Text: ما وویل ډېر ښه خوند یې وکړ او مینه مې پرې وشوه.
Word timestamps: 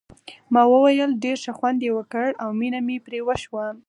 ما 0.53 0.63
وویل 0.73 1.11
ډېر 1.23 1.37
ښه 1.43 1.53
خوند 1.57 1.79
یې 1.85 1.91
وکړ 1.97 2.27
او 2.43 2.49
مینه 2.59 2.79
مې 2.87 2.97
پرې 3.05 3.19
وشوه. 3.27 3.65